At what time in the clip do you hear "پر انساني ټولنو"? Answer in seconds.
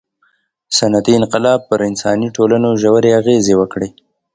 1.69-2.69